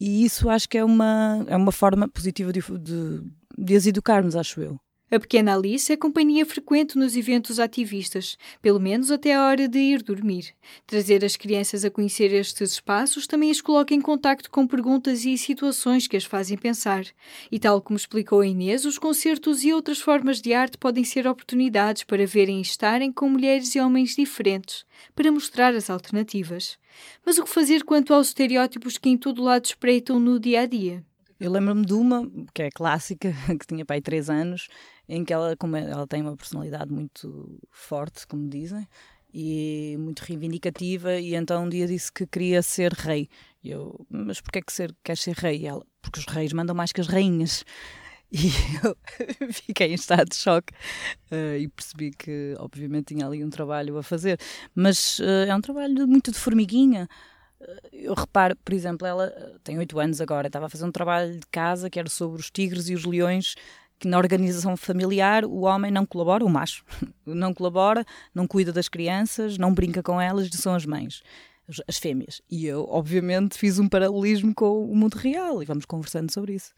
E 0.00 0.24
isso 0.24 0.48
acho 0.50 0.68
que 0.68 0.76
é 0.76 0.84
uma, 0.84 1.44
é 1.48 1.56
uma 1.56 1.72
forma 1.72 2.08
positiva 2.08 2.52
de, 2.52 2.60
de, 2.60 3.22
de 3.56 3.76
as 3.76 3.86
educarmos, 3.86 4.34
acho 4.36 4.60
eu. 4.60 4.78
A 5.14 5.20
pequena 5.20 5.54
Alice 5.54 5.92
é 5.92 5.96
companhia 5.96 6.44
frequente 6.44 6.98
nos 6.98 7.16
eventos 7.16 7.60
ativistas, 7.60 8.36
pelo 8.60 8.80
menos 8.80 9.12
até 9.12 9.32
a 9.32 9.46
hora 9.46 9.68
de 9.68 9.78
ir 9.78 10.02
dormir. 10.02 10.52
Trazer 10.88 11.24
as 11.24 11.36
crianças 11.36 11.84
a 11.84 11.90
conhecer 11.90 12.32
estes 12.32 12.72
espaços 12.72 13.24
também 13.24 13.48
as 13.48 13.60
coloca 13.60 13.94
em 13.94 14.00
contacto 14.00 14.50
com 14.50 14.66
perguntas 14.66 15.24
e 15.24 15.38
situações 15.38 16.08
que 16.08 16.16
as 16.16 16.24
fazem 16.24 16.58
pensar. 16.58 17.06
E 17.48 17.60
tal 17.60 17.80
como 17.80 17.96
explicou 17.96 18.40
a 18.40 18.46
Inês, 18.48 18.84
os 18.84 18.98
concertos 18.98 19.62
e 19.62 19.72
outras 19.72 20.00
formas 20.00 20.42
de 20.42 20.52
arte 20.52 20.76
podem 20.76 21.04
ser 21.04 21.28
oportunidades 21.28 22.02
para 22.02 22.26
verem 22.26 22.58
e 22.58 22.62
estarem 22.62 23.12
com 23.12 23.28
mulheres 23.28 23.72
e 23.76 23.80
homens 23.80 24.16
diferentes, 24.16 24.84
para 25.14 25.30
mostrar 25.30 25.76
as 25.76 25.90
alternativas. 25.90 26.76
Mas 27.24 27.38
o 27.38 27.44
que 27.44 27.50
fazer 27.50 27.84
quanto 27.84 28.12
aos 28.12 28.26
estereótipos 28.26 28.98
que 28.98 29.10
em 29.10 29.16
todo 29.16 29.44
lado 29.44 29.66
espreitam 29.66 30.18
no 30.18 30.40
dia 30.40 30.62
a 30.62 30.66
dia? 30.66 31.04
Eu 31.40 31.50
lembro-me 31.50 31.84
de 31.84 31.92
uma, 31.92 32.30
que 32.54 32.62
é 32.62 32.70
clássica, 32.70 33.32
que 33.58 33.66
tinha 33.66 33.84
pai 33.84 34.00
três 34.00 34.30
anos, 34.30 34.68
em 35.08 35.24
que 35.24 35.32
ela, 35.32 35.56
como 35.56 35.76
ela 35.76 36.06
tem 36.06 36.22
uma 36.22 36.36
personalidade 36.36 36.92
muito 36.92 37.58
forte, 37.70 38.26
como 38.26 38.48
dizem, 38.48 38.86
e 39.32 39.96
muito 39.98 40.20
reivindicativa, 40.20 41.18
e 41.18 41.34
então 41.34 41.64
um 41.64 41.68
dia 41.68 41.88
disse 41.88 42.12
que 42.12 42.24
queria 42.26 42.62
ser 42.62 42.92
rei. 42.92 43.28
E 43.62 43.70
eu, 43.70 44.06
mas 44.08 44.40
porquê 44.40 44.62
que 44.62 44.72
ser, 44.72 44.94
queres 45.02 45.22
ser 45.22 45.34
rei? 45.36 45.62
E 45.62 45.66
ela, 45.66 45.84
porque 46.00 46.20
os 46.20 46.26
reis 46.26 46.52
mandam 46.52 46.74
mais 46.74 46.92
que 46.92 47.00
as 47.00 47.08
rainhas. 47.08 47.64
E 48.32 48.48
eu 48.82 48.96
fiquei 49.52 49.92
em 49.92 49.94
estado 49.94 50.28
de 50.28 50.34
choque 50.34 50.72
uh, 51.30 51.56
e 51.56 51.68
percebi 51.68 52.10
que, 52.10 52.56
obviamente, 52.58 53.14
tinha 53.14 53.26
ali 53.26 53.44
um 53.44 53.50
trabalho 53.50 53.96
a 53.96 54.02
fazer. 54.02 54.40
Mas 54.74 55.20
uh, 55.20 55.46
é 55.46 55.54
um 55.54 55.60
trabalho 55.60 56.08
muito 56.08 56.32
de 56.32 56.38
formiguinha. 56.38 57.08
Eu 57.92 58.14
reparo, 58.14 58.56
por 58.64 58.72
exemplo, 58.74 59.06
ela 59.06 59.32
tem 59.62 59.78
oito 59.78 59.98
anos 59.98 60.20
agora, 60.20 60.46
estava 60.46 60.66
a 60.66 60.68
fazer 60.68 60.84
um 60.84 60.92
trabalho 60.92 61.32
de 61.34 61.46
casa 61.50 61.88
que 61.88 61.98
era 61.98 62.08
sobre 62.08 62.40
os 62.40 62.50
tigres 62.50 62.88
e 62.88 62.94
os 62.94 63.04
leões 63.04 63.54
que 63.98 64.08
na 64.08 64.18
organização 64.18 64.76
familiar 64.76 65.44
o 65.44 65.62
homem 65.62 65.90
não 65.90 66.04
colabora, 66.04 66.44
o 66.44 66.48
macho, 66.48 66.84
não 67.24 67.54
colabora, 67.54 68.04
não 68.34 68.46
cuida 68.46 68.72
das 68.72 68.88
crianças, 68.88 69.56
não 69.56 69.72
brinca 69.72 70.02
com 70.02 70.20
elas, 70.20 70.48
são 70.52 70.74
as 70.74 70.84
mães, 70.84 71.22
as 71.86 71.96
fêmeas. 71.96 72.42
E 72.50 72.66
eu, 72.66 72.86
obviamente, 72.90 73.56
fiz 73.56 73.78
um 73.78 73.88
paralelismo 73.88 74.54
com 74.54 74.84
o 74.84 74.96
mundo 74.96 75.14
real 75.14 75.62
e 75.62 75.66
vamos 75.66 75.84
conversando 75.84 76.32
sobre 76.32 76.54
isso. 76.54 76.72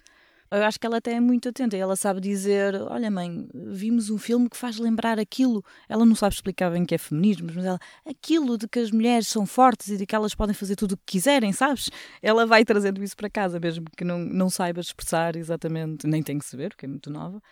Eu 0.51 0.63
acho 0.65 0.79
que 0.79 0.87
ela 0.87 0.99
até 0.99 1.13
é 1.13 1.21
muito 1.21 1.49
atenta. 1.49 1.77
Ela 1.77 1.97
sabe 1.97 2.21
dizer: 2.21 2.75
Olha, 2.83 3.11
mãe, 3.11 3.49
vimos 3.55 4.11
um 4.11 4.19
filme 4.19 4.49
que 4.49 4.57
faz 4.57 4.79
lembrar 4.79 5.19
aquilo. 5.19 5.65
Ela 5.89 6.05
não 6.05 6.15
sabe 6.15 6.35
explicar 6.35 6.71
bem 6.71 6.85
que 6.85 6.95
é 6.95 6.99
feminismo, 6.99 7.51
mas 7.55 7.65
ela, 7.65 7.79
aquilo 8.05 8.57
de 8.57 8.69
que 8.69 8.79
as 8.79 8.91
mulheres 8.91 9.27
são 9.29 9.47
fortes 9.47 9.89
e 9.89 9.97
de 9.97 10.07
que 10.07 10.15
elas 10.15 10.35
podem 10.35 10.55
fazer 10.55 10.77
tudo 10.77 10.93
o 10.93 10.97
que 10.97 11.17
quiserem, 11.19 11.53
sabes? 11.53 11.91
Ela 12.23 12.47
vai 12.47 12.65
trazendo 12.65 13.03
isso 13.03 13.17
para 13.17 13.29
casa, 13.31 13.59
mesmo 13.59 13.87
que 13.97 14.05
não, 14.05 14.19
não 14.19 14.49
saiba 14.51 14.81
expressar 14.81 15.37
exatamente, 15.37 16.07
nem 16.07 16.23
tem 16.23 16.39
que 16.39 16.45
saber, 16.45 16.71
porque 16.71 16.87
é 16.87 16.89
muito 16.89 17.11
nova. 17.11 17.43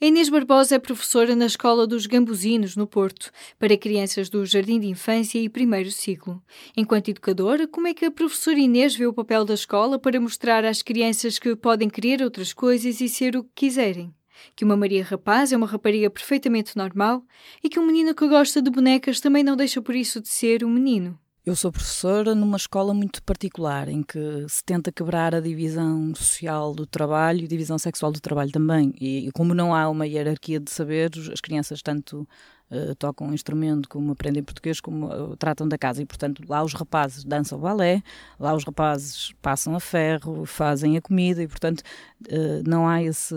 Inês 0.00 0.28
Barbosa 0.28 0.74
é 0.74 0.78
professora 0.78 1.36
na 1.36 1.46
Escola 1.46 1.86
dos 1.86 2.06
Gambuzinos, 2.06 2.74
no 2.74 2.84
Porto, 2.84 3.30
para 3.60 3.76
crianças 3.76 4.28
do 4.28 4.44
Jardim 4.44 4.80
de 4.80 4.88
Infância 4.88 5.38
e 5.38 5.48
primeiro 5.48 5.90
ciclo. 5.90 6.42
Enquanto 6.76 7.10
educadora, 7.10 7.68
como 7.68 7.86
é 7.86 7.94
que 7.94 8.04
a 8.04 8.10
professora 8.10 8.58
Inês 8.58 8.96
vê 8.96 9.06
o 9.06 9.12
papel 9.12 9.44
da 9.44 9.54
escola 9.54 9.96
para 9.96 10.20
mostrar 10.20 10.64
às 10.64 10.82
crianças 10.82 11.38
que 11.38 11.54
podem 11.54 11.88
querer 11.88 12.22
outras 12.22 12.52
coisas 12.52 13.00
e 13.00 13.08
ser 13.08 13.36
o 13.36 13.44
que 13.44 13.50
quiserem? 13.54 14.12
Que 14.56 14.64
uma 14.64 14.76
Maria 14.76 15.04
Rapaz 15.04 15.52
é 15.52 15.56
uma 15.56 15.66
rapariga 15.66 16.10
perfeitamente 16.10 16.76
normal 16.76 17.24
e 17.62 17.68
que 17.68 17.78
um 17.78 17.86
menino 17.86 18.16
que 18.16 18.28
gosta 18.28 18.60
de 18.60 18.70
bonecas 18.70 19.20
também 19.20 19.44
não 19.44 19.54
deixa 19.54 19.80
por 19.80 19.94
isso 19.94 20.20
de 20.20 20.28
ser 20.28 20.64
um 20.64 20.70
menino? 20.70 21.18
Eu 21.46 21.54
sou 21.54 21.70
professora 21.70 22.34
numa 22.34 22.56
escola 22.56 22.94
muito 22.94 23.22
particular, 23.22 23.86
em 23.90 24.02
que 24.02 24.46
se 24.48 24.64
tenta 24.64 24.90
quebrar 24.90 25.34
a 25.34 25.40
divisão 25.40 26.14
social 26.14 26.74
do 26.74 26.86
trabalho 26.86 27.40
e 27.44 27.46
divisão 27.46 27.76
sexual 27.78 28.10
do 28.10 28.18
trabalho 28.18 28.50
também. 28.50 28.94
E, 28.98 29.30
como 29.34 29.52
não 29.52 29.74
há 29.74 29.86
uma 29.90 30.06
hierarquia 30.06 30.58
de 30.58 30.70
saberes, 30.70 31.28
as 31.28 31.42
crianças 31.42 31.82
tanto 31.82 32.26
uh, 32.70 32.94
tocam 32.94 33.26
um 33.26 33.34
instrumento, 33.34 33.90
como 33.90 34.12
aprendem 34.12 34.42
português, 34.42 34.80
como 34.80 35.06
uh, 35.06 35.36
tratam 35.36 35.68
da 35.68 35.76
casa. 35.76 36.00
E, 36.00 36.06
portanto, 36.06 36.42
lá 36.48 36.64
os 36.64 36.72
rapazes 36.72 37.24
dançam 37.24 37.58
balé, 37.58 38.02
lá 38.40 38.54
os 38.54 38.64
rapazes 38.64 39.34
passam 39.42 39.76
a 39.76 39.80
ferro, 39.80 40.46
fazem 40.46 40.96
a 40.96 41.02
comida 41.02 41.42
e, 41.42 41.46
portanto, 41.46 41.82
uh, 42.22 42.66
não 42.66 42.88
há 42.88 43.02
esse. 43.02 43.34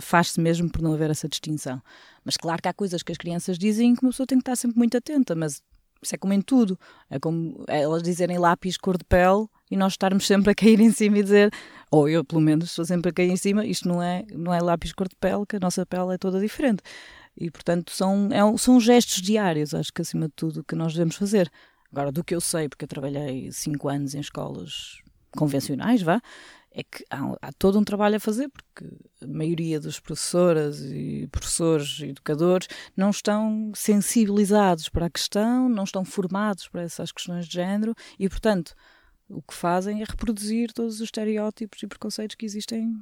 faz-se 0.00 0.38
mesmo 0.38 0.70
por 0.70 0.82
não 0.82 0.92
haver 0.92 1.08
essa 1.08 1.26
distinção. 1.26 1.80
Mas 2.26 2.36
claro 2.36 2.60
que 2.60 2.68
há 2.68 2.74
coisas 2.74 3.02
que 3.02 3.10
as 3.10 3.16
crianças 3.16 3.58
dizem 3.58 3.94
que 3.94 4.02
uma 4.02 4.10
pessoa 4.10 4.26
tem 4.26 4.36
que 4.36 4.42
estar 4.42 4.56
sempre 4.56 4.76
muito 4.76 4.98
atenta, 4.98 5.34
mas 5.34 5.62
isso 6.02 6.14
é 6.14 6.18
como 6.18 6.32
em 6.32 6.40
tudo. 6.40 6.78
É 7.10 7.18
como 7.18 7.64
elas 7.68 8.02
dizerem 8.02 8.38
lápis 8.38 8.76
cor 8.76 8.96
de 8.96 9.04
pele 9.04 9.46
e 9.70 9.76
nós 9.76 9.92
estarmos 9.92 10.26
sempre 10.26 10.52
a 10.52 10.54
cair 10.54 10.80
em 10.80 10.90
cima 10.90 11.18
e 11.18 11.22
dizer, 11.22 11.52
ou 11.90 12.08
eu 12.08 12.24
pelo 12.24 12.40
menos 12.40 12.70
estou 12.70 12.84
sempre 12.84 13.10
a 13.10 13.12
cair 13.12 13.30
em 13.30 13.36
cima, 13.36 13.64
isto 13.64 13.88
não 13.88 14.02
é, 14.02 14.24
não 14.32 14.52
é 14.52 14.60
lápis 14.60 14.92
cor 14.92 15.08
de 15.08 15.16
pele, 15.16 15.44
que 15.46 15.56
a 15.56 15.60
nossa 15.60 15.84
pele 15.84 16.14
é 16.14 16.18
toda 16.18 16.40
diferente. 16.40 16.82
E 17.36 17.50
portanto 17.50 17.92
são, 17.92 18.28
é, 18.32 18.56
são 18.56 18.80
gestos 18.80 19.22
diários, 19.22 19.74
acho 19.74 19.92
que 19.92 20.02
acima 20.02 20.26
de 20.26 20.34
tudo, 20.34 20.64
que 20.64 20.74
nós 20.74 20.92
devemos 20.92 21.16
fazer. 21.16 21.50
Agora, 21.92 22.12
do 22.12 22.22
que 22.22 22.34
eu 22.34 22.40
sei, 22.40 22.68
porque 22.68 22.84
eu 22.84 22.88
trabalhei 22.88 23.50
cinco 23.52 23.88
anos 23.88 24.14
em 24.14 24.20
escolas 24.20 25.00
convencionais, 25.36 26.02
vá, 26.02 26.20
é 26.70 26.82
que 26.82 27.04
há, 27.10 27.36
há, 27.42 27.52
todo 27.58 27.78
um 27.78 27.84
trabalho 27.84 28.16
a 28.16 28.20
fazer, 28.20 28.48
porque 28.48 28.88
a 29.22 29.26
maioria 29.26 29.80
das 29.80 29.98
professoras 29.98 30.80
e 30.80 31.28
professores 31.30 32.00
educadores 32.00 32.68
não 32.96 33.10
estão 33.10 33.72
sensibilizados 33.74 34.88
para 34.88 35.06
a 35.06 35.10
questão, 35.10 35.68
não 35.68 35.84
estão 35.84 36.04
formados 36.04 36.68
para 36.68 36.82
essas 36.82 37.10
questões 37.10 37.46
de 37.46 37.54
género 37.54 37.94
e, 38.18 38.28
portanto, 38.28 38.74
o 39.28 39.42
que 39.42 39.54
fazem 39.54 40.02
é 40.02 40.04
reproduzir 40.04 40.72
todos 40.72 40.96
os 40.96 41.00
estereótipos 41.00 41.82
e 41.82 41.86
preconceitos 41.86 42.36
que 42.36 42.46
existem, 42.46 42.94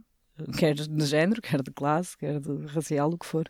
quer 0.58 0.74
de 0.74 1.06
género, 1.06 1.42
quer 1.42 1.62
de 1.62 1.70
classe, 1.70 2.16
quer 2.16 2.40
de 2.40 2.66
racial, 2.66 3.10
o 3.10 3.18
que 3.18 3.26
for 3.26 3.48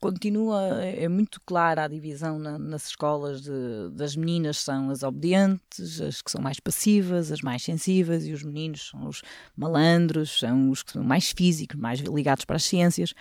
continua, 0.00 0.84
é 0.84 1.08
muito 1.08 1.40
clara 1.40 1.84
a 1.84 1.88
divisão 1.88 2.38
na, 2.38 2.58
nas 2.58 2.88
escolas 2.88 3.42
de, 3.42 3.50
das 3.92 4.14
meninas 4.14 4.58
são 4.58 4.90
as 4.90 5.02
obedientes, 5.02 6.00
as 6.00 6.22
que 6.22 6.30
são 6.30 6.40
mais 6.40 6.60
passivas, 6.60 7.32
as 7.32 7.40
mais 7.40 7.62
sensíveis, 7.62 8.26
e 8.26 8.32
os 8.32 8.42
meninos 8.42 8.88
são 8.88 9.08
os 9.08 9.22
malandros, 9.56 10.38
são 10.38 10.70
os 10.70 10.82
que 10.82 10.92
são 10.92 11.02
mais 11.02 11.30
físicos, 11.30 11.78
mais 11.78 12.00
ligados 12.00 12.44
para 12.44 12.56
as 12.56 12.64
ciências. 12.64 13.12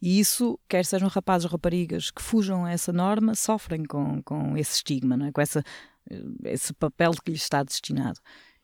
E 0.00 0.20
isso, 0.20 0.58
quer 0.68 0.84
sejam 0.84 1.08
rapazes 1.08 1.46
ou 1.46 1.52
raparigas 1.52 2.10
que 2.10 2.22
fujam 2.22 2.64
a 2.64 2.72
essa 2.72 2.92
norma, 2.92 3.34
sofrem 3.34 3.84
com, 3.84 4.22
com 4.22 4.56
esse 4.56 4.76
estigma, 4.76 5.28
é? 5.28 5.32
com 5.32 5.40
essa, 5.40 5.62
esse 6.44 6.72
papel 6.74 7.12
que 7.24 7.30
lhes 7.30 7.42
está 7.42 7.62
destinado. 7.62 8.20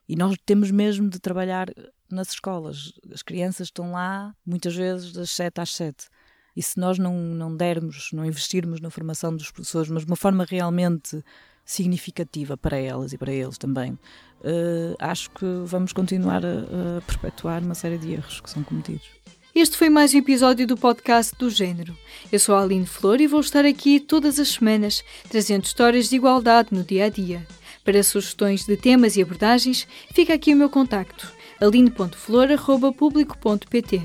E 0.07 0.15
nós 0.15 0.35
temos 0.45 0.69
mesmo 0.69 1.09
de 1.09 1.19
trabalhar 1.19 1.69
nas 2.11 2.29
escolas. 2.29 2.93
As 3.11 3.23
crianças 3.23 3.67
estão 3.67 3.91
lá, 3.93 4.35
muitas 4.45 4.75
vezes, 4.75 5.13
das 5.13 5.31
7 5.31 5.61
às 5.61 5.73
7 5.73 6.07
e 6.55 6.61
se 6.61 6.79
nós 6.79 6.99
não, 6.99 7.17
não 7.17 7.55
dermos, 7.55 8.09
não 8.13 8.25
investirmos 8.25 8.79
na 8.79 8.89
formação 8.89 9.35
dos 9.35 9.51
professores, 9.51 9.89
mas 9.89 10.03
de 10.03 10.11
uma 10.11 10.15
forma 10.15 10.45
realmente 10.47 11.23
significativa 11.65 12.57
para 12.57 12.77
elas 12.77 13.13
e 13.13 13.17
para 13.17 13.31
eles 13.31 13.57
também, 13.57 13.93
uh, 13.93 14.95
acho 14.99 15.29
que 15.31 15.45
vamos 15.65 15.93
continuar 15.93 16.45
a, 16.45 16.97
a 16.97 17.01
perpetuar 17.01 17.63
uma 17.63 17.75
série 17.75 17.97
de 17.97 18.13
erros 18.13 18.41
que 18.41 18.49
são 18.49 18.63
cometidos. 18.63 19.07
Este 19.55 19.77
foi 19.77 19.87
mais 19.87 20.15
um 20.15 20.17
episódio 20.17 20.65
do 20.65 20.75
podcast 20.75 21.35
do 21.37 21.47
Gênero. 21.47 21.95
Eu 22.31 22.39
sou 22.39 22.55
a 22.55 22.63
Aline 22.63 22.87
Flor 22.87 23.21
e 23.21 23.27
vou 23.27 23.39
estar 23.39 23.63
aqui 23.65 23.99
todas 23.99 24.39
as 24.39 24.49
semanas, 24.49 25.03
trazendo 25.29 25.63
histórias 25.63 26.09
de 26.09 26.15
igualdade 26.15 26.69
no 26.71 26.83
dia 26.83 27.05
a 27.05 27.09
dia. 27.09 27.45
Para 27.83 28.01
sugestões 28.01 28.65
de 28.65 28.75
temas 28.75 29.15
e 29.15 29.21
abordagens, 29.21 29.87
fica 30.11 30.33
aqui 30.33 30.55
o 30.55 30.57
meu 30.57 30.71
contacto: 30.71 31.31
aline.flor.público.pt. 31.61 34.01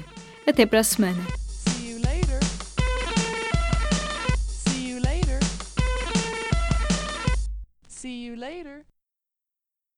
Até 0.47 0.67
para 0.67 0.81
a 0.81 0.85
semana. 0.85 1.48
Later. 8.49 8.88